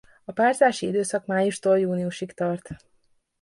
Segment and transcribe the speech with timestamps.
[0.25, 2.69] A párzási időszak májustól júniusig tart.